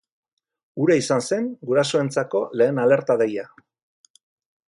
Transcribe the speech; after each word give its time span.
Hura 0.85 0.95
izan 1.01 1.21
zen 1.33 1.49
gurasoentzako 1.71 2.41
lehen 2.61 2.81
alerta 2.85 3.19
deia. 3.25 3.47